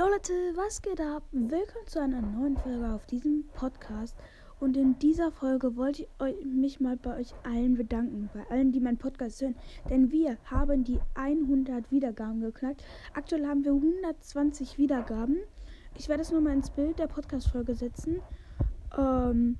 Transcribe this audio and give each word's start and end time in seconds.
Jo 0.00 0.06
Leute, 0.06 0.32
was 0.54 0.80
geht 0.80 0.98
ab? 0.98 1.24
Willkommen 1.30 1.86
zu 1.86 2.00
einer 2.00 2.22
neuen 2.22 2.56
Folge 2.56 2.90
auf 2.90 3.04
diesem 3.04 3.44
Podcast. 3.52 4.16
Und 4.58 4.74
in 4.78 4.98
dieser 4.98 5.30
Folge 5.30 5.76
wollte 5.76 6.04
ich 6.26 6.46
mich 6.46 6.80
mal 6.80 6.96
bei 6.96 7.18
euch 7.18 7.34
allen 7.42 7.74
bedanken, 7.74 8.30
bei 8.32 8.40
allen, 8.48 8.72
die 8.72 8.80
meinen 8.80 8.96
Podcast 8.96 9.42
hören. 9.42 9.56
Denn 9.90 10.10
wir 10.10 10.38
haben 10.46 10.84
die 10.84 10.98
100 11.16 11.90
Wiedergaben 11.90 12.40
geknackt. 12.40 12.82
Aktuell 13.12 13.46
haben 13.46 13.62
wir 13.62 13.72
120 13.72 14.78
Wiedergaben. 14.78 15.36
Ich 15.98 16.08
werde 16.08 16.22
es 16.22 16.32
nur 16.32 16.40
mal 16.40 16.54
ins 16.54 16.70
Bild 16.70 16.98
der 16.98 17.06
Podcast-Folge 17.06 17.74
setzen. 17.74 18.22
Ähm, 18.96 19.58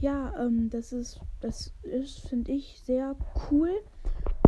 ja, 0.00 0.32
ähm, 0.42 0.70
das 0.70 0.94
ist, 0.94 1.20
das 1.42 1.74
ist, 1.82 2.26
finde 2.30 2.52
ich, 2.52 2.80
sehr 2.82 3.14
cool. 3.50 3.74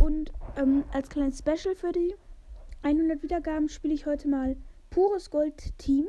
Und 0.01 0.33
ähm, 0.57 0.85
als 0.91 1.07
kleines 1.07 1.37
Special 1.37 1.75
für 1.75 1.91
die 1.91 2.15
100 2.81 3.21
Wiedergaben 3.21 3.69
spiele 3.69 3.93
ich 3.93 4.07
heute 4.07 4.27
mal 4.27 4.57
Pures 4.95 5.29
Gold 5.29 5.77
Team. 5.77 6.07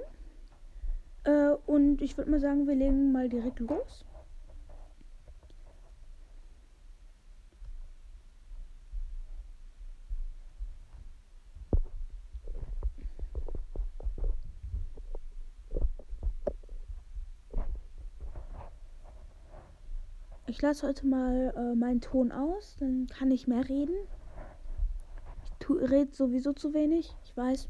Äh, 1.25 1.57
und 1.67 2.01
ich 2.03 2.17
würde 2.17 2.31
mal 2.31 2.39
sagen, 2.39 2.69
wir 2.69 2.77
legen 2.77 3.11
mal 3.11 3.29
direkt 3.29 3.59
los. 3.59 4.05
Ich 20.47 20.63
lasse 20.63 20.87
heute 20.87 21.09
mal 21.09 21.53
äh, 21.57 21.75
meinen 21.75 22.01
Ton 22.01 22.31
aus, 22.31 22.77
dann 22.79 23.09
kann 23.09 23.33
ich 23.33 23.49
mehr 23.49 23.69
reden. 23.69 23.97
Ich 25.59 25.69
rede 25.69 26.15
sowieso 26.15 26.53
zu 26.53 26.73
wenig, 26.73 27.17
ich 27.25 27.37
weiß. 27.37 27.69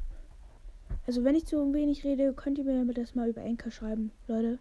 Also 1.06 1.22
wenn 1.22 1.36
ich 1.36 1.46
zu 1.46 1.72
wenig 1.72 2.04
rede, 2.04 2.32
könnt 2.32 2.58
ihr 2.58 2.64
mir 2.64 2.92
das 2.92 3.14
mal 3.14 3.28
über 3.28 3.40
Enker 3.40 3.70
schreiben, 3.70 4.10
Leute. 4.26 4.58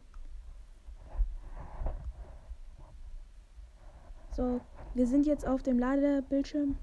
So, 4.32 4.62
wir 4.94 5.08
sind 5.08 5.26
jetzt 5.26 5.48
auf 5.48 5.64
dem 5.64 5.80
Ladebildschirm. 5.80 6.76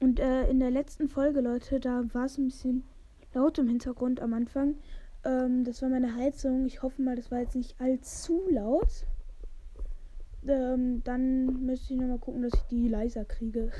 Und 0.00 0.20
äh, 0.20 0.48
in 0.48 0.58
der 0.58 0.70
letzten 0.70 1.08
Folge, 1.08 1.40
Leute, 1.40 1.80
da 1.80 2.02
war 2.12 2.24
es 2.24 2.38
ein 2.38 2.46
bisschen 2.46 2.84
laut 3.34 3.58
im 3.58 3.68
Hintergrund 3.68 4.20
am 4.20 4.32
Anfang. 4.32 4.76
Ähm, 5.24 5.64
das 5.64 5.82
war 5.82 5.88
meine 5.88 6.16
Heizung. 6.16 6.66
Ich 6.66 6.82
hoffe 6.82 7.02
mal, 7.02 7.16
das 7.16 7.30
war 7.30 7.40
jetzt 7.40 7.54
nicht 7.54 7.80
allzu 7.80 8.42
laut. 8.50 9.06
Ähm, 10.46 11.02
dann 11.04 11.64
müsste 11.64 11.94
ich 11.94 12.00
nochmal 12.00 12.18
gucken, 12.18 12.42
dass 12.42 12.54
ich 12.54 12.62
die 12.62 12.88
leiser 12.88 13.24
kriege. 13.24 13.70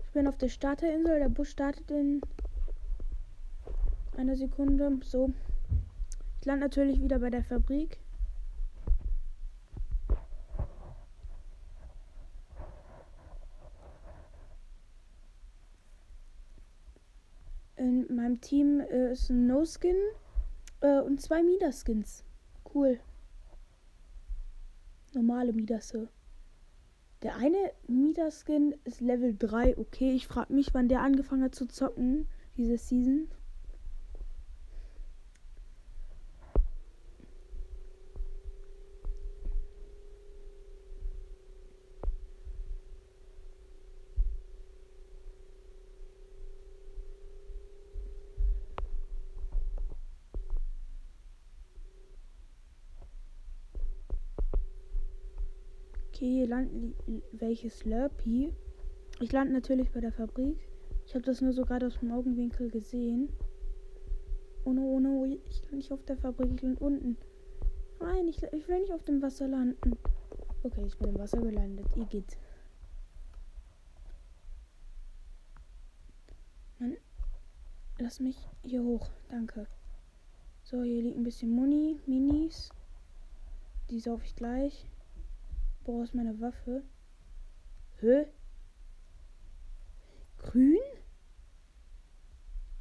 Ich 0.00 0.12
bin 0.12 0.26
auf 0.26 0.36
der 0.36 0.48
Starterinsel. 0.48 1.18
Der 1.18 1.28
Bus 1.28 1.48
startet 1.48 1.90
in 1.90 2.20
einer 4.16 4.36
Sekunde. 4.36 4.98
So. 5.02 5.32
Ich 6.40 6.46
lande 6.46 6.66
natürlich 6.66 7.00
wieder 7.00 7.18
bei 7.18 7.30
der 7.30 7.44
Fabrik. 7.44 7.98
In 17.76 18.14
meinem 18.28 18.40
Team 18.42 18.80
äh, 18.80 19.12
ist 19.12 19.30
ein 19.30 19.46
No-Skin 19.46 19.96
äh, 20.80 21.00
und 21.00 21.20
zwei 21.20 21.42
Midas-Skins. 21.42 22.24
Cool. 22.74 23.00
Normale 25.14 25.52
Midasse. 25.52 26.08
Der 27.22 27.36
eine 27.36 27.72
Midas-Skin 27.86 28.74
ist 28.84 29.00
Level 29.00 29.34
3. 29.36 29.78
Okay, 29.78 30.12
ich 30.12 30.26
frage 30.26 30.52
mich, 30.52 30.74
wann 30.74 30.88
der 30.88 31.00
angefangen 31.00 31.42
hat 31.42 31.54
zu 31.54 31.66
zocken, 31.66 32.28
diese 32.56 32.76
Season. 32.76 33.28
Okay, 56.28 56.44
landen 56.44 56.94
welches 57.32 57.78
Slurpee? 57.78 58.52
Ich 59.18 59.32
lande 59.32 59.54
natürlich 59.54 59.90
bei 59.92 60.00
der 60.00 60.12
Fabrik. 60.12 60.58
Ich 61.06 61.14
habe 61.14 61.24
das 61.24 61.40
nur 61.40 61.54
so 61.54 61.62
gerade 61.62 61.86
aus 61.86 62.00
dem 62.00 62.12
Augenwinkel 62.12 62.70
gesehen. 62.70 63.30
Oh 64.66 64.74
no, 64.74 64.82
oh 64.82 65.00
no, 65.00 65.24
ich 65.24 65.62
lande 65.62 65.76
nicht 65.76 65.90
auf 65.90 66.04
der 66.04 66.18
Fabrik, 66.18 66.52
ich 66.54 66.60
lande 66.60 66.84
unten. 66.84 67.16
Nein, 67.98 68.28
ich, 68.28 68.42
ich 68.42 68.68
will 68.68 68.80
nicht 68.80 68.92
auf 68.92 69.02
dem 69.04 69.22
Wasser 69.22 69.48
landen. 69.48 69.96
Okay, 70.62 70.84
ich 70.86 70.98
bin 70.98 71.08
im 71.08 71.18
Wasser 71.18 71.40
gelandet. 71.40 71.86
Ihr 71.96 72.04
geht. 72.04 72.36
Mann, 76.78 76.98
lass 78.00 78.20
mich 78.20 78.36
hier 78.64 78.82
hoch. 78.82 79.08
Danke. 79.30 79.66
So, 80.62 80.82
hier 80.82 81.04
liegt 81.04 81.16
ein 81.16 81.24
bisschen 81.24 81.52
Muni, 81.52 81.98
Minis. 82.04 82.68
Die 83.88 83.98
sauf 83.98 84.22
ich 84.22 84.36
gleich. 84.36 84.86
Boah, 85.88 86.04
ist 86.04 86.14
meine 86.14 86.38
Waffe. 86.38 86.82
Hä? 88.02 88.26
Grün? 90.36 90.76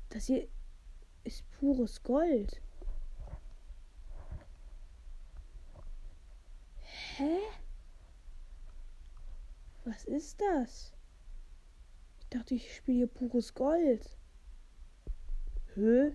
Das 0.09 0.25
hier 0.25 0.49
ist 1.23 1.49
pures 1.51 2.03
Gold. 2.03 2.61
Hä? 6.81 7.39
Was 9.85 10.03
ist 10.03 10.41
das? 10.41 10.91
Ich 12.19 12.27
dachte, 12.27 12.55
ich 12.55 12.75
spiele 12.75 12.97
hier 12.97 13.07
pures 13.07 13.53
Gold. 13.53 14.17
Hä? 15.75 16.11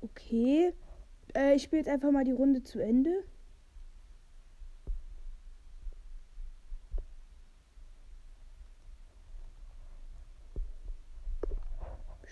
Okay. 0.00 0.72
Äh, 1.34 1.56
ich 1.56 1.64
spiele 1.64 1.82
jetzt 1.82 1.90
einfach 1.90 2.12
mal 2.12 2.24
die 2.24 2.32
Runde 2.32 2.62
zu 2.62 2.78
Ende. 2.78 3.24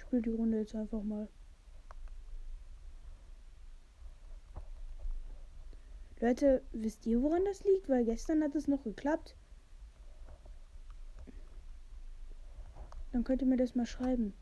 Spiele 0.08 0.22
die 0.22 0.30
Runde 0.30 0.58
jetzt 0.58 0.74
einfach 0.74 1.02
mal. 1.02 1.28
Leute, 6.20 6.62
wisst 6.72 7.04
ihr, 7.06 7.22
woran 7.22 7.44
das 7.44 7.62
liegt? 7.64 7.90
Weil 7.90 8.06
gestern 8.06 8.42
hat 8.42 8.54
es 8.54 8.66
noch 8.68 8.82
geklappt. 8.82 9.36
Dann 13.12 13.22
könnt 13.22 13.42
ihr 13.42 13.48
mir 13.48 13.58
das 13.58 13.74
mal 13.74 13.84
schreiben. 13.84 14.32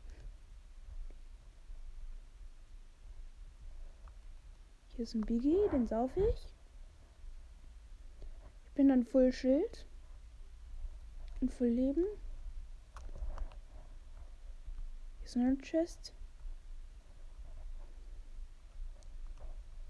Hier 4.95 5.03
ist 5.03 5.15
ein 5.15 5.21
Biggie, 5.21 5.67
den 5.73 5.85
sauf 5.85 6.15
ich. 6.15 6.47
Ich 8.65 8.71
bin 8.73 8.87
dann 8.87 9.03
Full 9.03 9.33
Schild. 9.33 9.85
Und 11.41 11.53
Full 11.53 11.67
Leben. 11.67 12.05
Hier 15.27 15.41
ist 15.41 15.45
eine 15.45 15.57
Chest. 15.57 16.13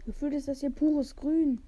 Gefühlt 0.03 0.33
ist 0.33 0.47
das 0.47 0.61
hier 0.61 0.71
pures 0.71 1.15
Grün. 1.15 1.61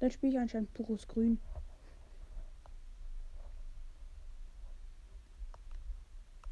Dann 0.00 0.10
spiele 0.10 0.32
ich 0.32 0.38
anscheinend 0.40 0.74
pures 0.74 1.06
Grün. 1.06 1.38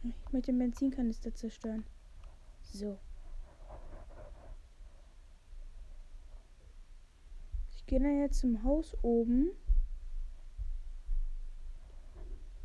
Ich 0.04 0.32
möchte 0.32 0.52
den 0.52 0.58
Benzinkanister 0.60 1.34
zerstören. 1.34 1.84
So. 2.62 2.96
Ich 7.88 7.90
gehe 7.90 8.00
dann 8.00 8.20
jetzt 8.20 8.40
zum 8.40 8.64
Haus 8.64 8.94
oben. 9.00 9.50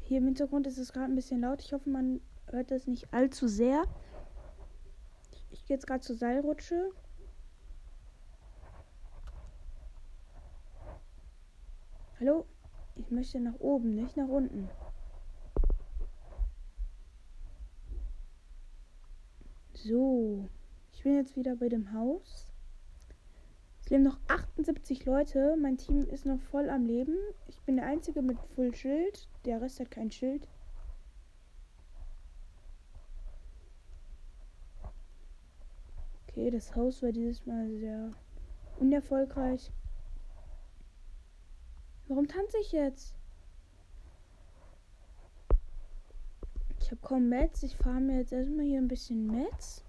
Hier 0.01 0.17
im 0.17 0.25
Hintergrund 0.25 0.67
ist 0.67 0.77
es 0.77 0.91
gerade 0.91 1.13
ein 1.13 1.15
bisschen 1.15 1.39
laut. 1.39 1.61
Ich 1.61 1.71
hoffe, 1.71 1.89
man 1.89 2.19
hört 2.47 2.71
das 2.71 2.87
nicht 2.87 3.13
allzu 3.13 3.47
sehr. 3.47 3.85
Ich 5.49 5.65
gehe 5.65 5.77
jetzt 5.77 5.87
gerade 5.87 6.01
zur 6.01 6.17
Seilrutsche. 6.17 6.91
Hallo? 12.19 12.45
Ich 12.95 13.09
möchte 13.09 13.39
nach 13.39 13.61
oben, 13.61 13.95
nicht 13.95 14.17
nach 14.17 14.27
unten. 14.27 14.69
So. 19.71 20.49
Ich 20.91 21.03
bin 21.03 21.15
jetzt 21.15 21.37
wieder 21.37 21.55
bei 21.55 21.69
dem 21.69 21.93
Haus. 21.93 22.52
Es 23.83 23.89
leben 23.89 24.03
noch 24.03 24.17
78 24.29 25.05
Leute. 25.05 25.57
Mein 25.61 25.77
Team 25.77 25.99
ist 26.03 26.25
noch 26.25 26.39
voll 26.39 26.69
am 26.69 26.85
Leben. 26.85 27.17
Ich 27.47 27.61
bin 27.63 27.75
der 27.75 27.85
Einzige 27.85 28.21
mit 28.21 28.39
Full 28.55 28.73
Schild. 28.73 29.27
Der 29.43 29.61
Rest 29.61 29.81
hat 29.81 29.91
kein 29.91 30.09
Schild. 30.09 30.47
Okay, 36.27 36.49
das 36.49 36.73
Haus 36.77 37.03
war 37.03 37.11
dieses 37.11 37.45
Mal 37.45 37.69
sehr 37.77 38.13
unerfolgreich. 38.79 39.69
Warum 42.07 42.27
tanze 42.27 42.57
ich 42.59 42.71
jetzt? 42.71 43.13
Ich 46.79 46.89
habe 46.89 47.01
kaum 47.01 47.27
Mets. 47.27 47.63
Ich 47.63 47.75
fahre 47.75 47.99
mir 47.99 48.19
jetzt 48.19 48.31
erstmal 48.31 48.65
hier 48.65 48.79
ein 48.79 48.87
bisschen 48.87 49.27
Mets. 49.27 49.83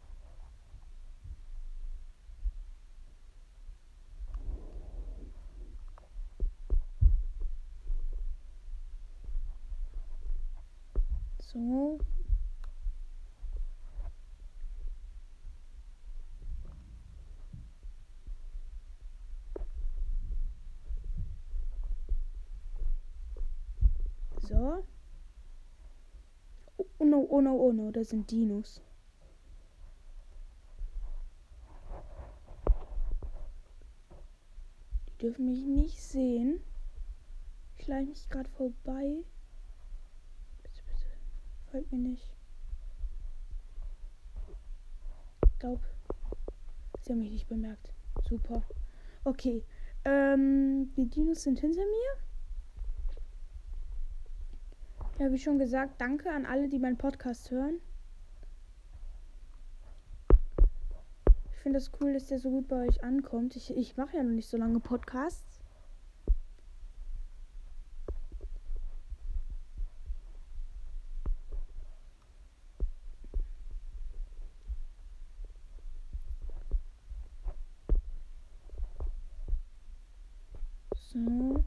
So. 11.52 11.98
So. 24.40 24.84
Oh 26.98 27.04
no, 27.04 27.26
oh 27.30 27.40
no, 27.40 27.54
oh 27.56 27.72
no, 27.72 27.90
das 27.90 28.08
sind 28.08 28.30
Dinos. 28.30 28.80
Die 35.08 35.18
dürfen 35.18 35.46
mich 35.46 35.64
nicht 35.64 36.00
sehen. 36.00 36.60
Ich 37.78 37.86
leite 37.86 38.08
mich 38.08 38.28
gerade 38.28 38.48
vorbei. 38.50 39.24
Folgt 41.74 41.90
mir 41.90 41.98
nicht. 41.98 42.32
Ich 45.44 45.58
glaube, 45.58 45.80
sie 47.00 47.10
haben 47.10 47.18
mich 47.18 47.32
nicht 47.32 47.48
bemerkt. 47.48 47.92
Super. 48.28 48.62
Okay. 49.24 49.64
Ähm, 50.04 50.92
die 50.94 51.10
Dinos 51.10 51.42
sind 51.42 51.58
hinter 51.58 51.80
mir. 51.80 52.16
Ja, 55.18 55.32
wie 55.32 55.38
schon 55.40 55.58
gesagt, 55.58 56.00
danke 56.00 56.30
an 56.30 56.46
alle, 56.46 56.68
die 56.68 56.78
meinen 56.78 56.96
Podcast 56.96 57.50
hören. 57.50 57.80
Ich 61.50 61.58
finde 61.58 61.78
es 61.78 61.90
das 61.90 62.00
cool, 62.00 62.12
dass 62.12 62.28
der 62.28 62.38
so 62.38 62.50
gut 62.50 62.68
bei 62.68 62.86
euch 62.86 63.02
ankommt. 63.02 63.56
Ich, 63.56 63.76
ich 63.76 63.96
mache 63.96 64.16
ja 64.16 64.22
noch 64.22 64.30
nicht 64.30 64.48
so 64.48 64.56
lange 64.56 64.78
Podcasts. 64.78 65.64
So. 81.14 81.64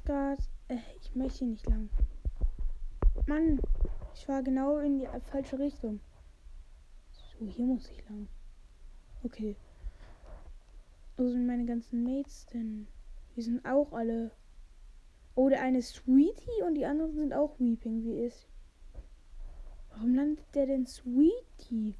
Gerade. 0.00 0.42
Äh, 0.68 0.78
ich 1.00 1.14
möchte 1.14 1.40
hier 1.40 1.48
nicht 1.48 1.68
lang. 1.68 1.90
Mann, 3.26 3.60
ich 4.14 4.26
war 4.28 4.42
genau 4.42 4.78
in 4.78 4.98
die 4.98 5.08
falsche 5.30 5.58
Richtung. 5.58 6.00
So, 7.10 7.46
hier 7.46 7.66
muss 7.66 7.88
ich 7.90 8.08
lang. 8.08 8.26
Okay. 9.22 9.56
Wo 11.16 11.28
sind 11.28 11.46
meine 11.46 11.66
ganzen 11.66 12.02
Mates 12.02 12.46
denn? 12.46 12.86
Die 13.36 13.42
sind 13.42 13.64
auch 13.66 13.92
alle. 13.92 14.30
Oh, 15.34 15.48
der 15.48 15.62
eine 15.62 15.78
ist 15.78 15.94
Sweetie 15.94 16.62
und 16.66 16.74
die 16.74 16.86
anderen 16.86 17.14
sind 17.14 17.32
auch 17.32 17.58
Weeping, 17.60 18.02
wie 18.02 18.24
ist. 18.24 18.48
Warum 19.90 20.14
landet 20.14 20.44
der 20.54 20.66
denn 20.66 20.86
Sweetie? 20.86 21.94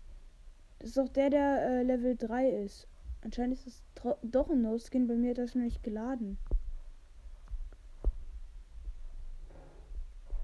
Das 0.79 0.89
ist 0.89 0.97
doch 0.97 1.09
der, 1.09 1.31
der 1.31 1.63
äh, 1.63 1.83
Level 1.83 2.17
3 2.17 2.51
ist. 2.51 2.89
Anscheinend 3.21 3.55
ist 3.55 3.83
das 3.95 4.17
doch 4.23 4.51
ein 4.51 4.63
No-Skin. 4.63 5.07
Bei 5.07 5.15
mir 5.15 5.31
hat 5.31 5.39
das 5.39 5.55
nämlich 5.55 5.83
geladen. 5.83 6.39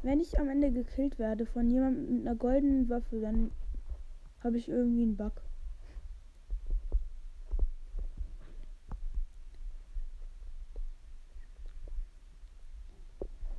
Wenn 0.03 0.21
ich 0.21 0.39
am 0.39 0.49
Ende 0.49 0.71
gekillt 0.71 1.19
werde 1.19 1.45
von 1.45 1.69
jemandem 1.71 2.19
mit 2.19 2.27
einer 2.27 2.37
goldenen 2.37 2.89
Waffe, 2.89 3.21
dann 3.21 3.51
habe 4.41 4.57
ich 4.57 4.69
irgendwie 4.69 5.03
einen 5.03 5.17
Bug. 5.17 5.33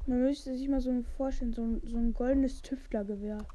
Man 0.06 0.24
müsste 0.24 0.58
sich 0.58 0.68
mal 0.68 0.82
so 0.82 1.04
vorstellen, 1.18 1.54
so 1.54 1.62
ein, 1.62 1.82
so 1.86 1.98
ein 1.98 2.14
goldenes 2.14 2.64
Tüftlergewehr. 2.64 3.46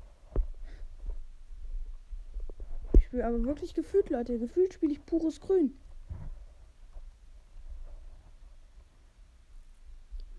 Ich 2.96 3.06
spiele 3.06 3.26
aber 3.26 3.42
wirklich 3.42 3.75
gefühlt, 3.75 4.08
Leute. 4.10 4.38
Gefühlt 4.38 4.75
spiele 4.75 4.92
ich 4.92 5.04
pures 5.04 5.40
Grün. 5.40 5.75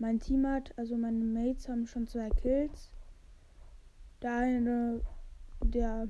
Mein 0.06 0.20
Team 0.20 0.46
hat, 0.46 0.72
also 0.78 0.96
meine 0.98 1.18
Mates 1.18 1.68
haben 1.68 1.88
schon 1.88 2.06
zwei 2.06 2.30
Kills. 2.30 2.92
Der 4.22 4.38
eine, 4.38 5.02
der 5.64 6.08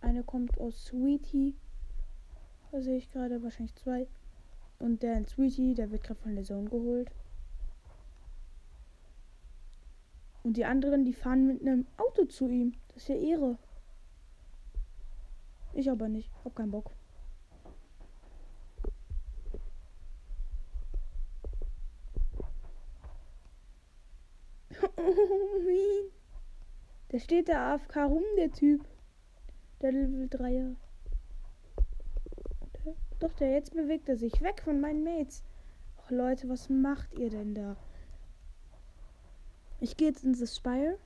eine 0.00 0.22
kommt 0.22 0.58
aus 0.58 0.86
Sweetie. 0.86 1.54
Da 2.72 2.80
sehe 2.80 2.96
ich 2.96 3.12
gerade 3.12 3.42
wahrscheinlich 3.42 3.74
zwei. 3.74 4.06
Und 4.78 5.02
der 5.02 5.18
in 5.18 5.26
Sweetie, 5.26 5.74
der 5.74 5.90
wird 5.90 6.04
gerade 6.04 6.22
von 6.22 6.34
der 6.34 6.44
Zone 6.44 6.70
geholt. 6.70 7.10
Und 10.42 10.56
die 10.56 10.64
anderen, 10.64 11.04
die 11.04 11.12
fahren 11.12 11.46
mit 11.46 11.60
einem 11.60 11.86
Auto 11.98 12.24
zu 12.24 12.48
ihm. 12.48 12.72
Das 12.94 13.02
ist 13.02 13.08
ja 13.08 13.16
Ehre. 13.16 13.58
Ich 15.74 15.90
aber 15.90 16.08
nicht. 16.08 16.30
Hab 16.46 16.56
keinen 16.56 16.70
Bock. 16.70 16.92
Der 27.12 27.18
steht 27.20 27.48
da 27.48 27.74
AFK 27.74 27.96
rum, 28.06 28.24
der 28.36 28.50
Typ. 28.50 28.84
Der 29.80 29.92
Level 29.92 30.26
3er. 30.26 30.74
Doch, 33.20 33.32
der 33.34 33.52
jetzt 33.52 33.72
bewegt 33.72 34.08
er 34.08 34.16
sich 34.16 34.42
weg 34.42 34.60
von 34.62 34.80
meinen 34.80 35.04
Mates. 35.04 35.44
Ach 35.96 36.10
Leute, 36.10 36.48
was 36.48 36.68
macht 36.68 37.18
ihr 37.18 37.30
denn 37.30 37.54
da? 37.54 37.76
Ich 39.80 39.96
gehe 39.96 40.08
jetzt 40.08 40.24
ins 40.24 40.56
Spire. 40.56 40.98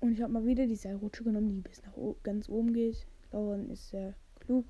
Und 0.00 0.12
ich 0.12 0.22
habe 0.22 0.32
mal 0.32 0.46
wieder 0.46 0.66
die 0.66 0.76
Seilrutsche 0.76 1.24
genommen, 1.24 1.50
die 1.50 1.60
bis 1.60 1.82
nach 1.82 1.94
ganz 2.22 2.48
oben 2.48 2.72
geht. 2.72 3.06
Lauren 3.32 3.70
ist 3.70 3.90
sehr 3.90 4.14
klug. 4.40 4.64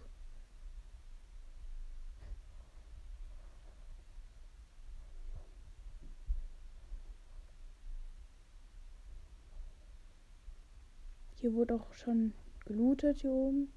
Hier 11.40 11.54
wurde 11.54 11.74
auch 11.74 11.94
schon 11.94 12.34
gelootet 12.66 13.18
hier 13.18 13.30
oben. 13.30 13.72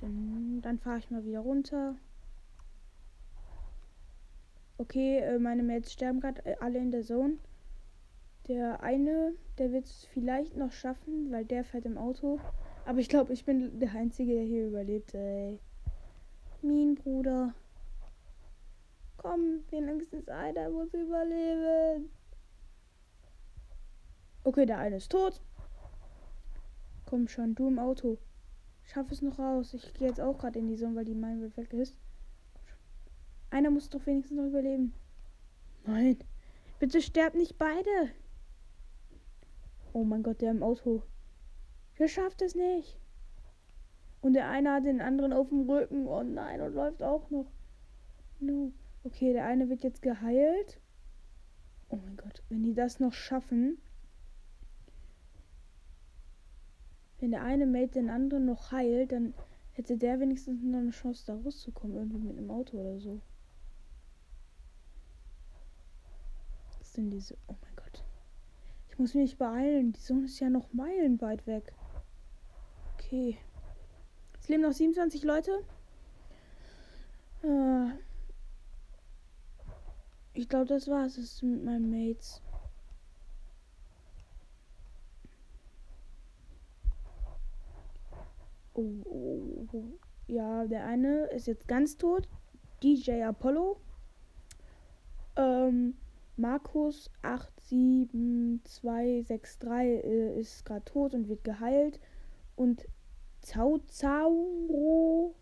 Dann, 0.00 0.60
dann 0.62 0.78
fahre 0.78 0.98
ich 0.98 1.10
mal 1.10 1.24
wieder 1.24 1.40
runter. 1.40 1.94
Okay, 4.78 5.18
äh, 5.18 5.38
meine 5.38 5.62
Mates 5.62 5.92
sterben 5.92 6.20
gerade 6.20 6.44
äh, 6.46 6.56
alle 6.60 6.78
in 6.78 6.90
der 6.90 7.02
Zone. 7.02 7.38
Der 8.48 8.82
eine, 8.82 9.34
der 9.58 9.72
wird 9.72 9.84
es 9.84 10.06
vielleicht 10.12 10.56
noch 10.56 10.72
schaffen, 10.72 11.30
weil 11.30 11.44
der 11.44 11.64
fährt 11.64 11.84
im 11.84 11.98
Auto. 11.98 12.40
Aber 12.86 12.98
ich 12.98 13.08
glaube, 13.08 13.32
ich 13.32 13.44
bin 13.44 13.78
der 13.78 13.92
Einzige, 13.94 14.34
der 14.34 14.44
hier 14.44 14.66
überlebt. 14.66 15.14
Ey. 15.14 15.60
Min, 16.62 16.94
Bruder. 16.96 17.54
Komm, 19.18 19.64
wenigstens 19.70 20.28
einer 20.28 20.70
muss 20.70 20.94
überleben. 20.94 22.08
Okay, 24.44 24.64
der 24.64 24.78
eine 24.78 24.96
ist 24.96 25.10
tot. 25.10 25.42
Komm 27.04 27.26
schon, 27.26 27.54
du 27.54 27.66
im 27.66 27.78
Auto. 27.78 28.16
Schaff 28.84 29.10
es 29.10 29.20
noch 29.20 29.38
raus. 29.38 29.74
Ich 29.74 29.92
gehe 29.94 30.08
jetzt 30.08 30.20
auch 30.20 30.38
gerade 30.38 30.60
in 30.60 30.68
die 30.68 30.76
Sonne, 30.76 30.96
weil 30.96 31.04
die 31.04 31.14
Mine 31.14 31.54
weg 31.56 31.72
ist. 31.74 31.96
Einer 33.50 33.70
muss 33.70 33.90
doch 33.90 34.06
wenigstens 34.06 34.38
noch 34.38 34.46
überleben. 34.46 34.94
Nein. 35.84 36.18
Bitte 36.78 37.02
sterbt 37.02 37.36
nicht 37.36 37.58
beide. 37.58 38.10
Oh 39.92 40.04
mein 40.04 40.22
Gott, 40.22 40.40
der 40.40 40.52
im 40.52 40.62
Auto. 40.62 41.02
Der 41.98 42.06
schafft 42.06 42.40
es 42.40 42.54
nicht. 42.54 42.96
Und 44.20 44.34
der 44.34 44.48
eine 44.48 44.74
hat 44.74 44.84
den 44.84 45.00
anderen 45.00 45.32
auf 45.32 45.48
dem 45.48 45.68
Rücken. 45.68 46.06
Oh 46.06 46.22
nein, 46.22 46.60
und 46.60 46.74
läuft 46.74 47.02
auch 47.02 47.28
noch. 47.30 47.50
No. 48.38 48.72
Okay, 49.04 49.32
der 49.32 49.46
eine 49.46 49.68
wird 49.68 49.82
jetzt 49.82 50.02
geheilt. 50.02 50.80
Oh 51.88 51.96
mein 51.96 52.16
Gott, 52.16 52.42
wenn 52.48 52.62
die 52.62 52.74
das 52.74 53.00
noch 53.00 53.12
schaffen. 53.12 53.78
Wenn 57.20 57.30
der 57.30 57.42
eine 57.42 57.66
Mate 57.66 57.94
den 57.94 58.10
anderen 58.10 58.46
noch 58.46 58.70
heilt, 58.70 59.12
dann 59.12 59.34
hätte 59.72 59.96
der 59.96 60.20
wenigstens 60.20 60.62
noch 60.62 60.78
eine 60.78 60.90
Chance, 60.90 61.24
da 61.26 61.36
rauszukommen. 61.36 61.96
Irgendwie 61.96 62.18
mit 62.18 62.38
einem 62.38 62.50
Auto 62.50 62.76
oder 62.78 63.00
so. 63.00 63.20
Was 66.78 66.92
sind 66.92 67.10
diese. 67.10 67.36
Oh 67.46 67.54
mein 67.62 67.76
Gott. 67.76 68.04
Ich 68.88 68.98
muss 68.98 69.14
mich 69.14 69.38
beeilen. 69.38 69.92
Die 69.92 70.00
Sonne 70.00 70.26
ist 70.26 70.38
ja 70.40 70.50
noch 70.50 70.72
meilenweit 70.72 71.46
weg. 71.46 71.72
Okay. 72.94 73.38
Es 74.40 74.48
leben 74.48 74.62
noch 74.62 74.72
27 74.72 75.24
Leute. 75.24 75.64
Äh, 77.42 77.90
ich 80.38 80.48
glaube, 80.48 80.66
das 80.66 80.86
war 80.86 81.04
es 81.04 81.42
mit 81.42 81.64
meinen 81.64 81.90
Mates. 81.90 82.40
Oh, 88.72 88.92
oh, 89.04 89.66
oh, 89.72 89.82
ja, 90.28 90.64
der 90.66 90.86
eine 90.86 91.24
ist 91.30 91.48
jetzt 91.48 91.66
ganz 91.66 91.96
tot. 91.96 92.28
DJ 92.84 93.24
Apollo. 93.24 93.80
Ähm, 95.34 95.96
Markus 96.36 97.10
87263 97.22 100.04
äh, 100.04 100.38
ist 100.38 100.64
gerade 100.64 100.84
tot 100.84 101.14
und 101.14 101.28
wird 101.28 101.42
geheilt. 101.42 101.98
Und 102.54 102.86
Zau 103.40 103.78
Zauro 103.88 105.34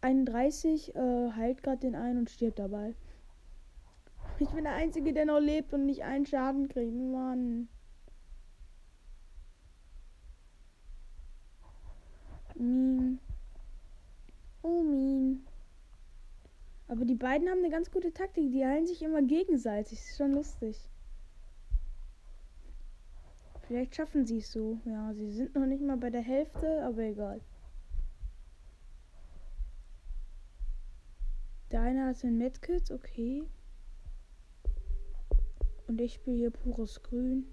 31 0.00 0.96
äh, 0.96 1.32
heilt 1.32 1.62
gerade 1.62 1.80
den 1.80 1.94
einen 1.94 2.20
und 2.20 2.30
stirbt 2.30 2.58
dabei. 2.58 2.94
Ich 4.42 4.48
bin 4.48 4.64
der 4.64 4.74
Einzige, 4.74 5.12
der 5.12 5.24
noch 5.24 5.38
lebt 5.38 5.72
und 5.72 5.86
nicht 5.86 6.02
einen 6.02 6.26
Schaden 6.26 6.68
kriegt. 6.68 6.92
Mann. 6.92 7.68
Mean. 12.56 13.20
Oh, 14.62 14.82
mean. 14.82 15.46
Aber 16.88 17.04
die 17.04 17.14
beiden 17.14 17.48
haben 17.48 17.60
eine 17.60 17.70
ganz 17.70 17.92
gute 17.92 18.12
Taktik. 18.12 18.50
Die 18.50 18.66
heilen 18.66 18.88
sich 18.88 19.00
immer 19.02 19.22
gegenseitig. 19.22 20.00
Ist 20.00 20.16
schon 20.16 20.32
lustig. 20.32 20.76
Vielleicht 23.68 23.94
schaffen 23.94 24.26
sie 24.26 24.38
es 24.38 24.50
so. 24.50 24.80
Ja, 24.84 25.14
sie 25.14 25.30
sind 25.30 25.54
noch 25.54 25.66
nicht 25.66 25.84
mal 25.84 25.98
bei 25.98 26.10
der 26.10 26.20
Hälfte, 26.20 26.82
aber 26.84 27.02
egal. 27.02 27.40
Der 31.70 31.82
eine 31.82 32.06
hat 32.06 32.24
ein 32.24 32.38
Medkit, 32.38 32.90
okay. 32.90 33.44
Und 35.92 36.00
ich 36.00 36.14
spiele 36.14 36.38
hier 36.38 36.50
pures 36.50 37.02
Grün. 37.02 37.44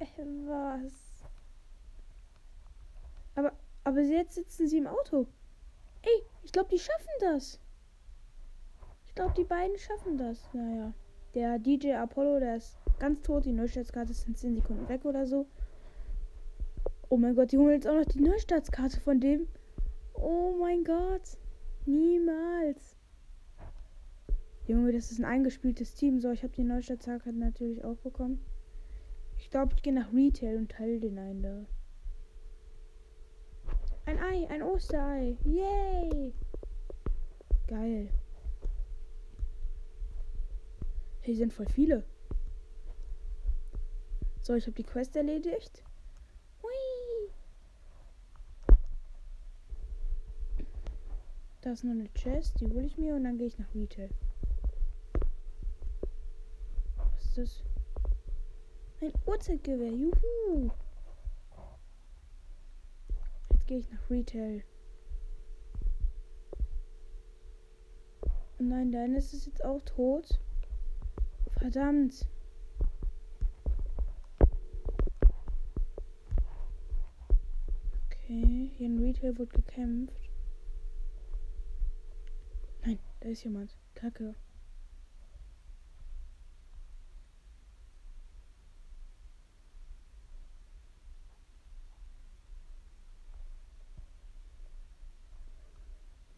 Was? 0.46 0.94
Aber, 3.34 3.52
aber 3.84 4.00
jetzt 4.00 4.36
sitzen 4.36 4.68
sie 4.68 4.78
im 4.78 4.86
Auto. 4.86 5.26
Ey, 6.00 6.22
ich 6.42 6.52
glaube, 6.52 6.70
die 6.70 6.78
schaffen 6.78 7.10
das. 7.20 7.60
Ich 9.06 9.14
glaube, 9.14 9.34
die 9.36 9.44
beiden 9.44 9.76
schaffen 9.76 10.16
das. 10.16 10.48
Naja. 10.54 10.94
Der 11.34 11.58
DJ 11.58 11.92
Apollo, 11.92 12.40
der 12.40 12.56
ist 12.56 12.78
ganz 13.00 13.20
tot. 13.20 13.44
Die 13.44 13.52
Neustartskarte 13.52 14.14
sind 14.14 14.38
10 14.38 14.54
Sekunden 14.54 14.88
weg 14.88 15.04
oder 15.04 15.26
so. 15.26 15.44
Oh 17.10 17.18
mein 17.18 17.34
Gott, 17.34 17.52
die 17.52 17.58
holen 17.58 17.74
jetzt 17.74 17.86
auch 17.86 17.96
noch 17.96 18.06
die 18.06 18.22
Neustartskarte 18.22 18.98
von 18.98 19.20
dem. 19.20 19.46
Oh 20.14 20.56
mein 20.58 20.84
Gott. 20.84 21.36
Niemals. 21.86 22.96
Junge, 24.66 24.92
das 24.92 25.10
ist 25.10 25.18
ein 25.18 25.24
eingespieltes 25.24 25.94
Team. 25.94 26.20
So, 26.20 26.30
ich 26.30 26.42
habe 26.42 26.52
die 26.52 26.62
Neustartskarte 26.62 27.32
natürlich 27.32 27.84
auch 27.84 27.96
bekommen. 27.96 28.44
Ich 29.38 29.50
glaube, 29.50 29.74
ich 29.74 29.82
gehe 29.82 29.92
nach 29.92 30.12
Retail 30.12 30.56
und 30.56 30.70
teile 30.70 31.00
den 31.00 31.18
einen 31.18 31.42
da. 31.42 31.66
Ein 34.04 34.18
Ei, 34.18 34.48
ein 34.48 34.62
Osterei. 34.62 35.36
Yay! 35.44 36.32
Geil. 37.66 38.08
Hier 41.22 41.36
sind 41.36 41.52
voll 41.52 41.66
viele. 41.66 42.04
So, 44.40 44.54
ich 44.54 44.66
habe 44.66 44.76
die 44.76 44.82
Quest 44.84 45.16
erledigt. 45.16 45.84
Da 51.62 51.70
ist 51.70 51.84
noch 51.84 51.92
eine 51.92 52.08
Chest, 52.08 52.60
die 52.60 52.66
hole 52.66 52.86
ich 52.86 52.98
mir 52.98 53.14
und 53.14 53.22
dann 53.22 53.38
gehe 53.38 53.46
ich 53.46 53.56
nach 53.56 53.72
Retail. 53.72 54.10
Was 56.96 57.24
ist 57.24 57.38
das? 57.38 57.62
Ein 59.00 59.12
Uhrzeitgewehr, 59.26 59.92
juhu! 59.92 60.70
Jetzt 63.50 63.66
gehe 63.68 63.78
ich 63.78 63.90
nach 63.90 64.10
Retail. 64.10 64.64
nein, 68.58 68.90
dein 68.90 69.14
ist 69.14 69.32
es 69.32 69.46
jetzt 69.46 69.64
auch 69.64 69.80
tot. 69.82 70.40
Verdammt. 71.58 72.26
Okay, 78.06 78.70
hier 78.76 78.86
in 78.86 78.98
Retail 78.98 79.38
wird 79.38 79.50
gekämpft. 79.50 80.31
Da 83.22 83.28
ist 83.28 83.44
jemand. 83.44 83.78
Kacke. 83.94 84.34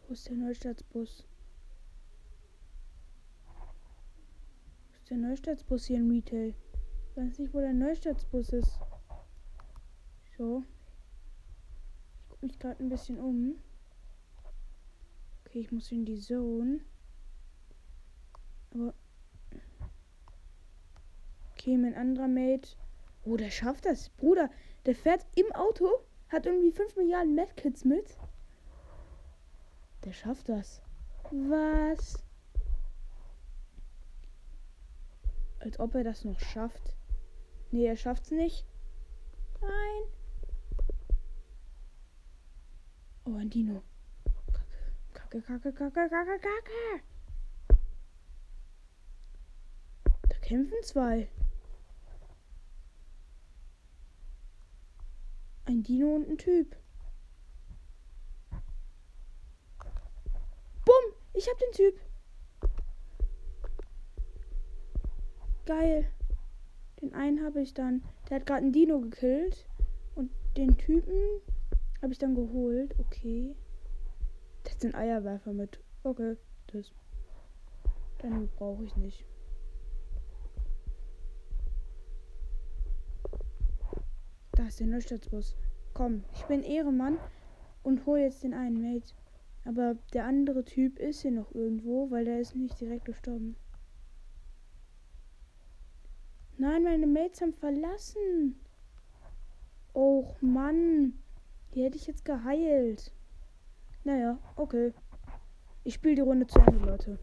Wo 0.07 0.13
ist 0.13 0.29
der 0.29 0.35
Neustadtbus? 0.35 1.25
ist 4.93 5.09
der 5.09 5.17
Neustadtbus 5.17 5.85
hier 5.85 5.97
in 5.97 6.11
Retail? 6.11 6.53
Ich 7.09 7.17
weiß 7.17 7.39
nicht, 7.39 7.51
wo 7.51 7.61
der 7.61 7.73
Neustadtbus 7.73 8.49
ist. 8.49 8.79
So. 10.37 10.63
Ich 12.19 12.29
gucke 12.29 12.45
mich 12.45 12.59
gerade 12.59 12.83
ein 12.83 12.89
bisschen 12.89 13.17
um. 13.17 13.55
Okay, 15.55 15.61
ich 15.61 15.71
muss 15.71 15.89
in 15.89 16.03
die 16.03 16.19
Zone. 16.19 16.81
Aber. 18.73 18.93
Okay, 21.53 21.77
mein 21.77 21.95
anderer 21.95 22.27
Mate. 22.27 22.75
Oh, 23.23 23.37
der 23.37 23.51
schafft 23.51 23.85
das. 23.85 24.09
Bruder, 24.09 24.49
der 24.85 24.95
fährt 24.95 25.25
im 25.35 25.49
Auto, 25.53 25.87
hat 26.27 26.45
irgendwie 26.45 26.73
5 26.73 26.97
Milliarden 26.97 27.35
Medkits 27.35 27.85
mit. 27.85 28.17
Der 30.03 30.11
schafft 30.11 30.49
das. 30.49 30.81
Was? 31.31 32.21
Als 35.59 35.79
ob 35.79 35.95
er 35.95 36.03
das 36.03 36.25
noch 36.25 36.41
schafft. 36.41 36.97
Nee, 37.71 37.85
er 37.85 37.95
schafft's 37.95 38.31
nicht. 38.31 38.65
Nein. 39.61 40.03
Oh, 43.23 43.35
ein 43.35 43.49
Dino. 43.49 43.81
Kacke, 45.41 45.73
kacke, 45.73 45.91
kacke, 45.91 46.09
kacke, 46.09 46.39
kacke. 46.39 47.03
Da 50.29 50.37
kämpfen 50.41 50.81
zwei. 50.81 51.27
Ein 55.65 55.83
Dino 55.83 56.15
und 56.15 56.29
ein 56.29 56.37
Typ. 56.37 56.77
Bumm! 60.85 61.13
Ich 61.33 61.49
hab 61.49 61.57
den 61.59 61.71
Typ. 61.73 61.99
Geil. 65.65 66.09
Den 67.01 67.13
einen 67.13 67.43
habe 67.43 67.61
ich 67.61 67.73
dann. 67.73 68.05
Der 68.29 68.39
hat 68.39 68.45
gerade 68.45 68.61
einen 68.61 68.71
Dino 68.71 69.01
gekillt. 69.01 69.67
Und 70.15 70.31
den 70.55 70.77
Typen 70.77 71.41
habe 72.01 72.13
ich 72.13 72.19
dann 72.19 72.35
geholt. 72.35 72.95
Okay. 72.99 73.53
Der 74.65 74.73
hat 74.73 74.83
einen 74.83 74.95
Eierwerfer 74.95 75.53
mit. 75.53 75.79
Okay, 76.03 76.37
das. 76.67 76.91
Dann 78.19 78.47
brauche 78.57 78.83
ich 78.83 78.95
nicht. 78.95 79.25
Da 84.53 84.67
ist 84.67 84.79
der 84.79 84.87
Neustadtbus. 84.87 85.55
komm, 85.93 86.23
ich 86.33 86.43
bin 86.45 86.63
Ehremann 86.63 87.19
und 87.83 88.05
hol 88.05 88.19
jetzt 88.19 88.43
den 88.43 88.53
einen 88.53 88.81
Mate. 88.81 89.13
Aber 89.65 89.95
der 90.13 90.25
andere 90.25 90.63
Typ 90.63 90.99
ist 90.99 91.21
hier 91.21 91.31
noch 91.31 91.53
irgendwo, 91.53 92.09
weil 92.11 92.25
der 92.25 92.39
ist 92.39 92.55
nicht 92.55 92.79
direkt 92.79 93.05
gestorben. 93.05 93.55
Nein, 96.57 96.83
meine 96.83 97.07
Mates 97.07 97.41
haben 97.41 97.53
verlassen. 97.53 98.59
Och 99.93 100.41
Mann. 100.41 101.13
Die 101.73 101.83
hätte 101.83 101.97
ich 101.97 102.07
jetzt 102.07 102.23
geheilt. 102.23 103.11
Naja, 104.05 104.37
okay. 104.55 104.93
Ich 105.83 105.95
spiele 105.95 106.13
die 106.13 106.21
Runde 106.21 106.45
zu 106.45 106.59
Ende, 106.59 106.77
Leute. 106.85 107.17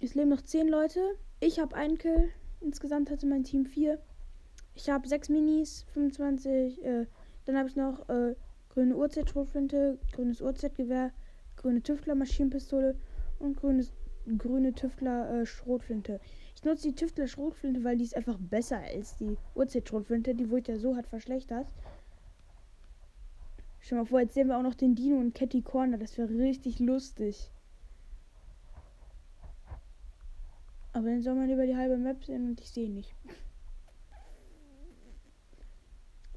Es 0.00 0.14
leben 0.14 0.30
noch 0.30 0.40
10 0.40 0.68
Leute. 0.68 1.00
Ich 1.40 1.60
habe 1.60 1.76
einen 1.76 1.98
Kill. 1.98 2.30
Insgesamt 2.62 3.10
hatte 3.10 3.26
mein 3.26 3.44
Team 3.44 3.66
4. 3.66 4.00
Ich 4.74 4.88
habe 4.88 5.06
6 5.06 5.28
Minis, 5.28 5.84
25. 5.92 6.82
Äh, 6.82 7.06
dann 7.44 7.58
habe 7.58 7.68
ich 7.68 7.76
noch 7.76 8.08
äh, 8.08 8.34
grüne 8.70 8.96
UZ-Schrotflinte, 8.96 9.98
grünes 10.12 10.40
UZ-Gewehr, 10.40 11.12
grüne 11.56 11.82
Tüftler-Maschinenpistole 11.82 12.96
und 13.38 13.58
grünes, 13.58 13.92
grüne 14.38 14.72
Tüftler-Schrotflinte. 14.72 16.20
ich 16.54 16.64
nutze 16.64 16.88
die 16.88 16.94
Tüftler-Schrotflinte, 16.94 17.84
weil 17.84 17.98
die 17.98 18.04
ist 18.04 18.16
einfach 18.16 18.38
besser 18.38 18.78
als 18.78 19.16
die 19.18 19.36
UZ-Schrotflinte. 19.54 20.34
Die 20.34 20.48
wurde 20.48 20.72
ja 20.72 20.78
so 20.78 20.96
hat 20.96 21.06
verschlechtert. 21.06 21.66
Schau 23.88 23.96
mal 23.96 24.04
vor, 24.04 24.20
jetzt 24.20 24.34
sehen 24.34 24.48
wir 24.48 24.58
auch 24.58 24.62
noch 24.62 24.74
den 24.74 24.94
Dino 24.94 25.18
und 25.18 25.34
Catty 25.34 25.62
Corner. 25.62 25.96
Das 25.96 26.18
wäre 26.18 26.28
richtig 26.28 26.78
lustig. 26.78 27.50
Aber 30.92 31.06
dann 31.06 31.22
soll 31.22 31.34
man 31.34 31.48
über 31.48 31.64
die 31.64 31.74
halbe 31.74 31.96
Map 31.96 32.22
sehen 32.22 32.50
und 32.50 32.60
ich 32.60 32.70
sehe 32.70 32.90
nicht. 32.90 33.14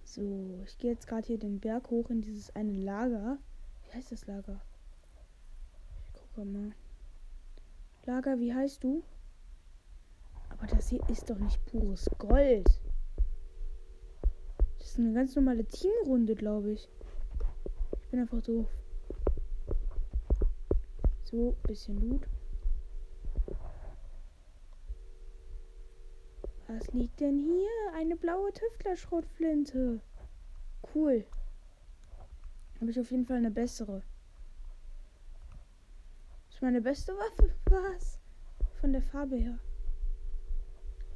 So, 0.05 0.61
ich 0.65 0.77
gehe 0.77 0.91
jetzt 0.91 1.07
gerade 1.07 1.27
hier 1.27 1.39
den 1.39 1.59
Berg 1.59 1.89
hoch 1.89 2.09
in 2.09 2.21
dieses 2.21 2.55
eine 2.55 2.71
Lager. 2.71 3.37
Wie 3.83 3.97
heißt 3.97 4.13
das 4.13 4.27
Lager? 4.27 4.61
Ich 6.13 6.21
gucke 6.21 6.45
mal. 6.45 6.71
Lager, 8.05 8.39
wie 8.39 8.53
heißt 8.53 8.81
du? 8.81 9.03
Aber 10.47 10.67
das 10.67 10.87
hier 10.87 11.01
ist 11.09 11.29
doch 11.29 11.37
nicht 11.37 11.65
pures 11.65 12.09
Gold. 12.17 12.69
Das 14.77 14.91
ist 14.91 14.99
eine 14.99 15.11
ganz 15.11 15.35
normale 15.35 15.65
Teamrunde, 15.65 16.35
glaube 16.35 16.71
ich. 16.71 16.87
Bin 18.11 18.19
einfach 18.19 18.41
doof. 18.41 18.67
So, 21.23 21.55
bisschen 21.63 21.97
Loot. 21.97 22.27
Was 26.67 26.91
liegt 26.91 27.21
denn 27.21 27.39
hier? 27.39 27.69
Eine 27.95 28.17
blaue 28.17 28.51
Tüftlerschrotflinte. 28.51 30.01
Cool. 30.93 31.25
Habe 32.81 32.91
ich 32.91 32.99
auf 32.99 33.11
jeden 33.11 33.25
Fall 33.25 33.37
eine 33.37 33.51
bessere. 33.51 34.03
ist 36.49 36.61
meine 36.61 36.81
beste 36.81 37.13
Waffe. 37.13 37.55
Was? 37.69 38.19
Von 38.81 38.91
der 38.91 39.03
Farbe 39.03 39.37
her. 39.37 39.57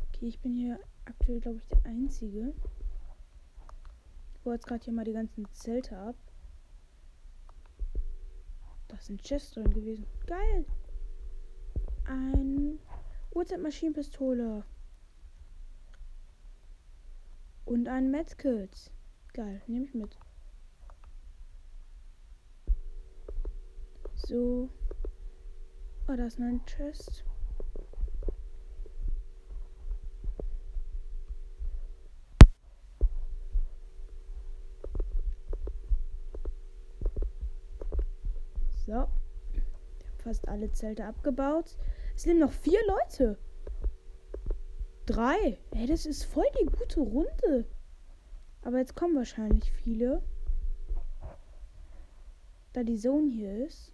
Okay, 0.07 0.27
ich 0.27 0.39
bin 0.39 0.53
hier 0.53 0.79
aktuell, 1.03 1.41
glaube 1.41 1.57
ich, 1.57 1.67
der 1.67 1.85
Einzige. 1.91 2.53
Ich 4.33 4.39
baue 4.43 4.53
jetzt 4.53 4.65
gerade 4.65 4.85
hier 4.85 4.93
mal 4.93 5.03
die 5.03 5.11
ganzen 5.11 5.45
Zelte 5.51 5.97
ab. 5.97 6.15
Da 8.95 9.01
sind 9.01 9.21
Chests 9.21 9.51
drin 9.51 9.73
gewesen. 9.73 10.05
Geil. 10.25 10.65
Ein 12.05 12.79
Uhrzeitmaschinenpistole. 13.33 14.63
Und 17.65 17.89
ein 17.89 18.09
Medkit. 18.09 18.91
Geil, 19.33 19.61
nehme 19.67 19.85
ich 19.85 19.93
mit. 19.93 20.17
So. 24.13 24.69
Oh, 26.07 26.15
da 26.15 26.25
ist 26.25 26.39
noch 26.39 26.47
ein 26.47 26.65
Chest. 26.65 27.25
So. 38.85 38.91
Ich 38.91 38.93
habe 38.93 39.09
fast 40.25 40.47
alle 40.47 40.71
Zelte 40.71 41.05
abgebaut. 41.05 41.77
Es 42.15 42.25
leben 42.25 42.39
noch 42.39 42.51
vier 42.51 42.79
Leute. 42.87 43.37
Drei. 45.05 45.59
Ey, 45.69 45.85
das 45.85 46.07
ist 46.07 46.23
voll 46.23 46.47
die 46.59 46.65
gute 46.65 46.99
Runde. 46.99 47.65
Aber 48.63 48.79
jetzt 48.79 48.95
kommen 48.95 49.15
wahrscheinlich 49.15 49.71
viele. 49.71 50.23
Da 52.73 52.83
die 52.83 52.97
Zone 52.97 53.31
hier 53.31 53.67
ist. 53.67 53.93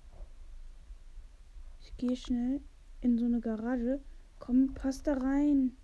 Ich 1.81 1.97
gehe 1.97 2.15
schnell 2.15 2.61
in 3.01 3.17
so 3.17 3.25
eine 3.25 3.41
Garage. 3.41 3.99
Komm, 4.39 4.73
passt 4.73 5.07
da 5.07 5.13
rein. 5.15 5.75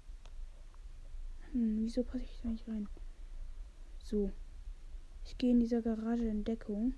Hm, 1.51 1.83
wieso 1.83 2.03
passe 2.03 2.23
ich 2.23 2.39
da 2.41 2.47
nicht 2.47 2.67
rein? 2.69 2.87
So. 4.01 4.31
Ich 5.25 5.37
gehe 5.37 5.51
in 5.51 5.59
dieser 5.59 5.81
Garage 5.81 6.25
in 6.25 6.45
Deckung. 6.45 6.93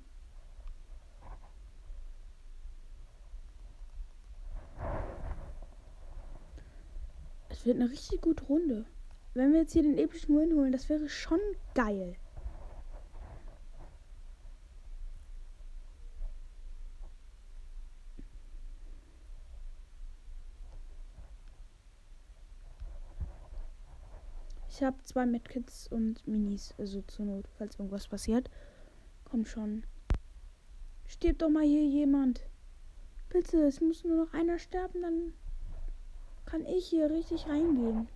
Es 7.60 7.66
wird 7.66 7.76
eine 7.76 7.92
richtig 7.92 8.22
gute 8.22 8.46
Runde. 8.46 8.86
Wenn 9.34 9.52
wir 9.52 9.60
jetzt 9.60 9.74
hier 9.74 9.84
den 9.84 9.98
epischen 9.98 10.34
Win 10.38 10.54
holen, 10.54 10.72
das 10.72 10.88
wäre 10.88 11.10
schon 11.10 11.42
geil. 11.76 12.16
Ich 24.70 24.82
habe 24.82 25.04
zwei 25.04 25.26
Medkits 25.26 25.90
und 25.90 26.26
Minis, 26.26 26.74
also 26.78 27.02
zur 27.02 27.26
Not, 27.26 27.50
falls 27.58 27.78
irgendwas 27.78 28.08
passiert. 28.08 28.50
Komm 29.26 29.44
schon. 29.44 29.84
Stirbt 31.08 31.42
doch 31.42 31.50
mal 31.50 31.66
hier 31.66 31.84
jemand. 31.84 32.40
Bitte, 33.28 33.64
es 33.64 33.82
muss 33.82 34.06
nur 34.06 34.24
noch 34.26 34.34
einer 34.34 34.60
sterben, 34.60 35.02
dann 35.02 35.34
kann 36.50 36.66
ich 36.66 36.88
hier 36.88 37.10
richtig 37.10 37.48
reingehen. 37.48 38.08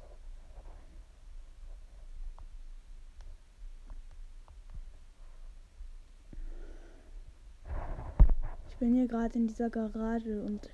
Ich 8.70 8.78
bin 8.78 8.96
hier 8.96 9.08
gerade 9.08 9.38
in 9.38 9.48
dieser 9.48 9.70
Garage 9.70 10.42
und 10.42 10.70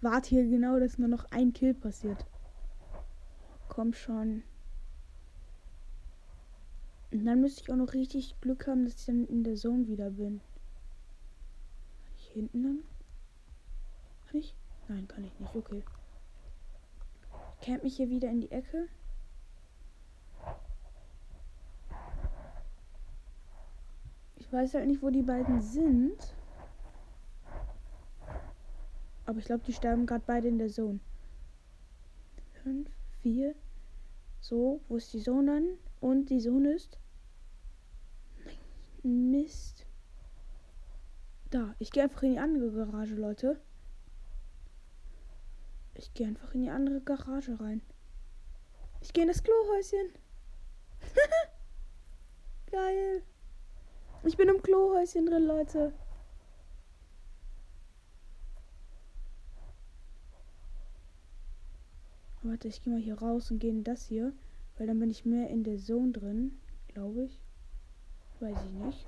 warte 0.00 0.30
hier 0.30 0.44
genau, 0.44 0.78
dass 0.78 0.98
nur 0.98 1.08
noch 1.08 1.24
ein 1.30 1.52
Kill 1.52 1.72
passiert. 1.72 2.26
Komm 3.68 3.92
schon. 3.92 4.42
Und 7.10 7.24
dann 7.24 7.40
müsste 7.40 7.62
ich 7.62 7.70
auch 7.70 7.76
noch 7.76 7.94
richtig 7.94 8.38
Glück 8.40 8.66
haben, 8.66 8.84
dass 8.84 8.96
ich 8.96 9.06
dann 9.06 9.24
in 9.26 9.44
der 9.44 9.54
Zone 9.54 9.86
wieder 9.86 10.10
bin. 10.10 10.40
Kann 12.04 12.14
ich 12.18 12.28
hinten 12.28 12.62
lang? 12.62 12.78
Kann 14.26 14.40
ich? 14.40 14.54
Nein, 14.88 15.06
kann 15.08 15.24
ich 15.24 15.38
nicht. 15.38 15.54
Okay 15.54 15.82
camp 17.60 17.82
mich 17.82 17.96
hier 17.96 18.10
wieder 18.10 18.28
in 18.28 18.40
die 18.40 18.50
Ecke. 18.50 18.88
Ich 24.36 24.52
weiß 24.52 24.74
halt 24.74 24.86
nicht, 24.86 25.02
wo 25.02 25.10
die 25.10 25.22
beiden 25.22 25.60
sind. 25.60 26.34
Aber 29.26 29.38
ich 29.38 29.44
glaube, 29.44 29.62
die 29.66 29.74
sterben 29.74 30.06
gerade 30.06 30.24
beide 30.26 30.48
in 30.48 30.58
der 30.58 30.68
Zone. 30.68 31.00
Fünf, 32.62 32.88
vier. 33.20 33.54
So, 34.40 34.80
wo 34.88 34.96
ist 34.96 35.12
die 35.12 35.20
Zone 35.20 35.52
dann? 35.52 35.78
Und 36.00 36.30
die 36.30 36.38
Zone 36.38 36.72
ist. 36.72 36.98
Mist. 39.02 39.84
Da, 41.50 41.74
ich 41.78 41.90
gehe 41.90 42.04
einfach 42.04 42.22
in 42.22 42.32
die 42.32 42.38
andere 42.38 42.70
Garage, 42.72 43.16
Leute. 43.16 43.60
Ich 45.98 46.14
gehe 46.14 46.28
einfach 46.28 46.54
in 46.54 46.62
die 46.62 46.70
andere 46.70 47.00
Garage 47.00 47.58
rein. 47.58 47.82
Ich 49.00 49.12
gehe 49.12 49.22
in 49.22 49.28
das 49.28 49.42
Klohäuschen. 49.42 50.10
Geil. 52.70 53.22
Ich 54.22 54.36
bin 54.36 54.48
im 54.48 54.62
Klohäuschen 54.62 55.26
drin, 55.26 55.44
Leute. 55.44 55.92
Warte, 62.42 62.68
ich 62.68 62.80
gehe 62.82 62.92
mal 62.92 63.02
hier 63.02 63.18
raus 63.18 63.50
und 63.50 63.58
gehe 63.58 63.70
in 63.70 63.82
das 63.82 64.06
hier. 64.06 64.32
Weil 64.76 64.86
dann 64.86 65.00
bin 65.00 65.10
ich 65.10 65.24
mehr 65.24 65.50
in 65.50 65.64
der 65.64 65.78
Zone 65.78 66.12
drin, 66.12 66.60
glaube 66.86 67.24
ich. 67.24 67.40
Weiß 68.38 68.56
ich 68.66 68.72
nicht. 68.84 69.06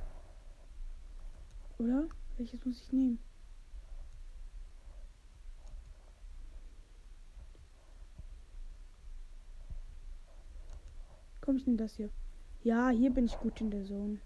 Oder? 1.79 2.09
Welches 2.37 2.64
muss 2.64 2.81
ich 2.81 2.92
nehmen? 2.92 3.20
Komme 11.51 11.59
ich 11.59 11.65
denn 11.65 11.77
das 11.77 11.97
hier? 11.97 12.11
Ja, 12.63 12.91
hier 12.91 13.11
bin 13.11 13.25
ich 13.25 13.37
gut 13.41 13.61
in 13.61 13.73
der 13.73 13.85
Zone. 13.85 14.21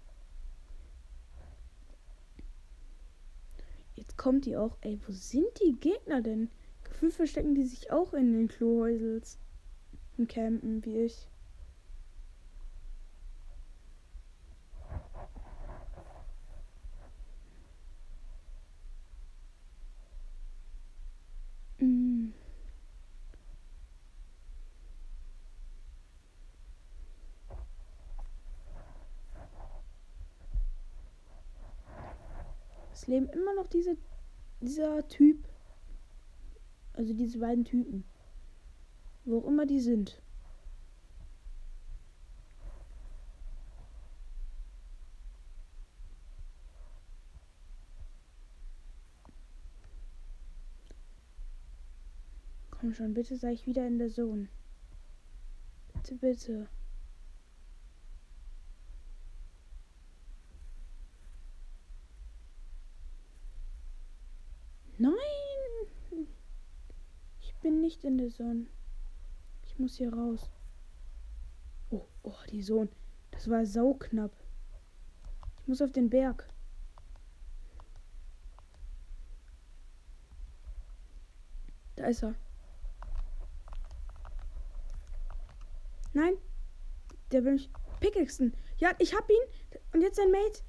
Jetzt 3.95 4.15
kommt 4.15 4.45
die 4.45 4.55
auch. 4.55 4.77
Ey, 4.81 4.99
wo 5.07 5.11
sind 5.11 5.47
die 5.59 5.75
Gegner 5.79 6.21
denn? 6.21 6.51
Gefühl 6.83 7.09
verstecken 7.09 7.55
die 7.55 7.63
sich 7.63 7.91
auch 7.91 8.13
in 8.13 8.33
den 8.33 8.47
Klohäusels. 8.47 9.39
Und 10.19 10.29
campen 10.29 10.85
wie 10.85 10.99
ich. 10.99 11.27
Leben 33.07 33.29
immer 33.29 33.53
noch 33.53 33.67
diese, 33.67 33.97
dieser 34.61 35.07
Typ. 35.07 35.47
Also 36.93 37.13
diese 37.13 37.39
beiden 37.39 37.65
Typen. 37.65 38.03
Wo 39.25 39.39
auch 39.39 39.47
immer 39.47 39.65
die 39.65 39.79
sind. 39.79 40.21
Komm 52.85 52.93
schon, 52.93 53.15
bitte 53.15 53.35
sei 53.35 53.53
ich 53.53 53.65
wieder 53.65 53.87
in 53.87 53.97
der 53.97 54.09
Zone. 54.09 54.47
Bitte, 55.93 56.15
bitte. 56.15 56.67
Nein! 64.99 66.27
Ich 67.41 67.54
bin 67.65 67.81
nicht 67.81 68.03
in 68.03 68.19
der 68.19 68.29
Sonne. 68.29 68.67
Ich 69.65 69.79
muss 69.79 69.95
hier 69.95 70.13
raus. 70.13 70.51
Oh, 71.89 72.05
oh, 72.21 72.37
die 72.51 72.61
Sonne. 72.61 72.91
Das 73.31 73.49
war 73.49 73.65
sauknapp. 73.65 74.31
Ich 75.61 75.67
muss 75.67 75.81
auf 75.81 75.91
den 75.91 76.11
Berg. 76.11 76.47
Da 81.95 82.05
ist 82.05 82.21
er. 82.21 82.35
Nein. 86.13 86.35
Der 87.31 87.43
will 87.45 87.53
mich 87.53 87.71
pickaxen. 87.99 88.53
Ja, 88.77 88.91
ich 88.99 89.15
hab 89.15 89.27
ihn. 89.27 89.81
Und 89.91 90.03
jetzt 90.03 90.17
sein 90.17 90.29
Mate. 90.29 90.61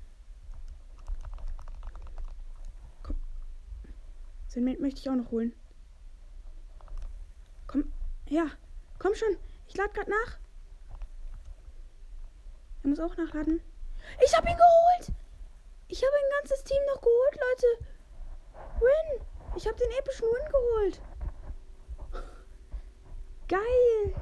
Den 4.54 4.64
Mate 4.64 4.80
möchte 4.80 5.00
ich 5.00 5.10
auch 5.10 5.14
noch 5.14 5.30
holen. 5.30 5.52
Ja, 8.28 8.46
komm 8.98 9.14
schon. 9.14 9.36
Ich 9.68 9.76
lade 9.76 9.92
gerade 9.92 10.10
nach. 10.10 10.38
Er 12.82 12.88
muss 12.88 13.00
auch 13.00 13.16
nachladen. 13.16 13.60
Ich 14.24 14.36
habe 14.36 14.48
ihn 14.48 14.56
geholt. 14.56 15.16
Ich 15.88 16.02
habe 16.02 16.12
ein 16.12 16.40
ganzes 16.40 16.64
Team 16.64 16.82
noch 16.86 17.00
geholt, 17.00 17.34
Leute. 17.34 17.66
Win. 18.80 19.26
Ich 19.56 19.66
habe 19.66 19.76
den 19.78 19.90
epischen 19.98 20.26
Win 20.26 20.50
geholt. 20.50 21.00
Geil. 23.48 24.14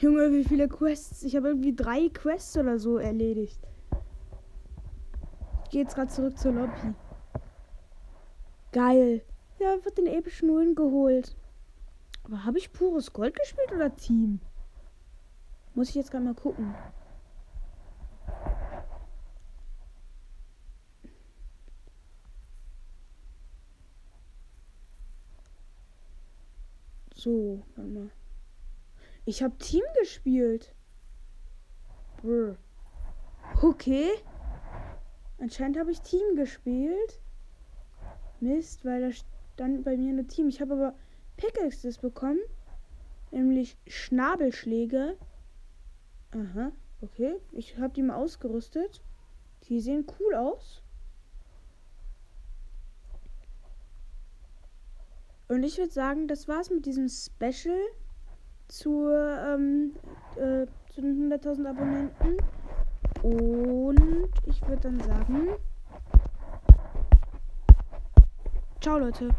Junge, 0.00 0.32
wie 0.32 0.44
viele 0.44 0.68
Quests? 0.68 1.22
Ich 1.22 1.36
habe 1.36 1.48
irgendwie 1.48 1.76
drei 1.76 2.08
Quests 2.08 2.56
oder 2.56 2.78
so 2.78 2.98
erledigt. 2.98 3.60
Ich 5.64 5.70
gehe 5.70 5.82
jetzt 5.82 5.94
gerade 5.94 6.10
zurück 6.10 6.36
zur 6.36 6.52
Lobby. 6.52 6.94
Geil. 8.72 9.24
Ja, 9.62 9.84
wird 9.84 9.96
den 9.96 10.08
epischen 10.08 10.48
Nullen 10.48 10.74
geholt. 10.74 11.36
Aber 12.24 12.44
habe 12.44 12.58
ich 12.58 12.72
pures 12.72 13.12
Gold 13.12 13.38
gespielt 13.38 13.70
oder 13.70 13.94
Team? 13.94 14.40
Muss 15.76 15.90
ich 15.90 15.94
jetzt 15.94 16.10
gerade 16.10 16.24
mal 16.24 16.34
gucken. 16.34 16.74
So, 27.14 27.62
warte 27.76 27.88
mal. 27.88 28.10
Ich 29.26 29.44
habe 29.44 29.56
Team 29.58 29.84
gespielt. 30.00 30.74
Brr. 32.20 32.56
Okay. 33.62 34.10
Anscheinend 35.38 35.78
habe 35.78 35.92
ich 35.92 36.00
Team 36.00 36.34
gespielt. 36.34 37.20
Mist, 38.40 38.84
weil 38.84 39.02
da 39.02 39.12
stand 39.62 39.84
bei 39.84 39.96
mir 39.96 40.10
eine 40.10 40.26
Team. 40.26 40.48
Ich 40.48 40.60
habe 40.60 40.72
aber 40.74 40.94
Pickaxes 41.36 41.98
bekommen. 41.98 42.40
Nämlich 43.30 43.78
Schnabelschläge. 43.86 45.16
Aha, 46.32 46.72
okay. 47.00 47.36
Ich 47.52 47.78
habe 47.78 47.94
die 47.94 48.02
mal 48.02 48.16
ausgerüstet. 48.16 49.00
Die 49.68 49.78
sehen 49.78 50.04
cool 50.18 50.34
aus. 50.34 50.82
Und 55.46 55.62
ich 55.62 55.78
würde 55.78 55.92
sagen, 55.92 56.26
das 56.26 56.48
war's 56.48 56.70
mit 56.70 56.84
diesem 56.84 57.08
Special 57.08 57.78
zur, 58.66 59.14
ähm, 59.46 59.92
äh, 60.34 60.66
zu 60.92 61.02
den 61.02 61.30
100.000 61.30 61.68
Abonnenten. 61.68 62.36
Und 63.22 64.28
ich 64.44 64.60
würde 64.66 64.80
dann 64.82 64.98
sagen. 64.98 65.50
Ciao, 68.80 68.98
Leute. 68.98 69.30